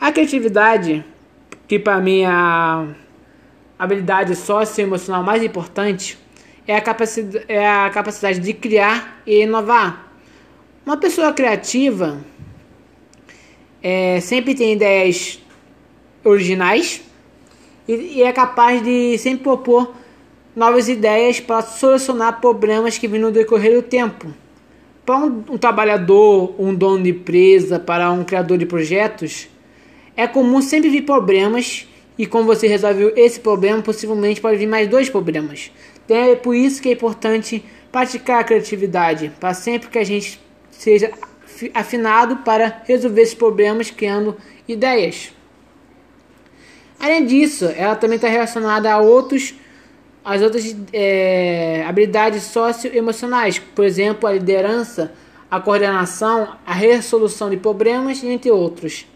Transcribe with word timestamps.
A 0.00 0.10
criatividade, 0.10 1.04
que 1.68 1.78
para 1.78 2.00
mim 2.00 2.22
é 2.22 2.26
a 2.26 2.86
habilidade 3.78 4.34
socioemocional 4.34 5.22
mais 5.22 5.42
importante, 5.42 6.18
é 6.66 6.74
a, 6.74 6.80
capacidade, 6.80 7.44
é 7.46 7.68
a 7.68 7.90
capacidade 7.90 8.40
de 8.40 8.54
criar 8.54 9.20
e 9.26 9.42
inovar. 9.42 10.10
Uma 10.86 10.96
pessoa 10.96 11.34
criativa 11.34 12.18
é, 13.82 14.20
sempre 14.20 14.54
tem 14.54 14.72
ideias 14.72 15.38
originais 16.24 17.02
e, 17.86 17.92
e 17.92 18.22
é 18.22 18.32
capaz 18.32 18.82
de 18.82 19.18
sempre 19.18 19.42
propor 19.42 19.94
novas 20.56 20.88
ideias 20.88 21.40
para 21.40 21.60
solucionar 21.60 22.40
problemas 22.40 22.96
que 22.96 23.06
vêm 23.06 23.20
no 23.20 23.30
decorrer 23.30 23.74
do 23.74 23.82
tempo. 23.82 24.32
Para 25.04 25.18
um, 25.18 25.44
um, 25.50 25.58
trabalhador, 25.58 26.54
um 26.58 26.74
dono 26.74 27.02
de 27.02 27.10
empresa, 27.10 27.78
para 27.78 28.10
um 28.10 28.24
criador 28.24 28.56
de 28.56 28.64
projetos, 28.64 29.46
é 30.16 30.26
comum 30.26 30.60
sempre 30.60 30.88
vir 30.88 31.02
problemas 31.02 31.86
e 32.18 32.26
como 32.26 32.44
você 32.44 32.66
resolve 32.66 33.12
esse 33.16 33.40
problema, 33.40 33.82
possivelmente 33.82 34.40
pode 34.40 34.58
vir 34.58 34.66
mais 34.66 34.88
dois 34.88 35.08
problemas. 35.08 35.70
Então 36.04 36.16
é 36.16 36.36
por 36.36 36.54
isso 36.54 36.82
que 36.82 36.88
é 36.88 36.92
importante 36.92 37.64
praticar 37.90 38.40
a 38.40 38.44
criatividade, 38.44 39.32
para 39.40 39.54
sempre 39.54 39.88
que 39.88 39.98
a 39.98 40.04
gente 40.04 40.40
seja 40.70 41.10
afinado 41.74 42.38
para 42.38 42.82
resolver 42.86 43.22
esses 43.22 43.34
problemas, 43.34 43.90
criando 43.90 44.36
ideias. 44.68 45.32
Além 46.98 47.24
disso, 47.24 47.64
ela 47.76 47.96
também 47.96 48.16
está 48.16 48.28
relacionada 48.28 48.92
a 48.92 48.98
outros 48.98 49.54
as 50.22 50.42
outras 50.42 50.76
é, 50.92 51.82
habilidades 51.88 52.42
socioemocionais, 52.44 53.58
por 53.58 53.84
exemplo, 53.84 54.28
a 54.28 54.32
liderança, 54.32 55.12
a 55.50 55.58
coordenação, 55.58 56.56
a 56.66 56.74
resolução 56.74 57.48
de 57.48 57.56
problemas, 57.56 58.22
entre 58.22 58.50
outros. 58.50 59.06